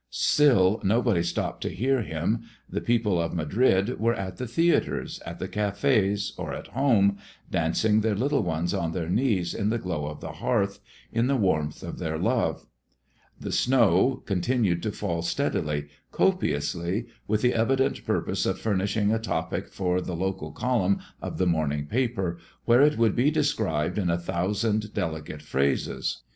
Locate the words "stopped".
1.21-1.61